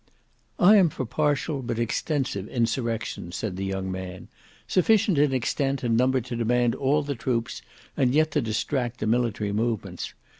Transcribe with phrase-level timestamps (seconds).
[0.57, 4.29] "I am for partial but extensive insurrections," said the young man.
[4.67, 7.61] "Sufficient in extent and number to demand all the troops
[7.95, 10.15] and yet to distract the military movements.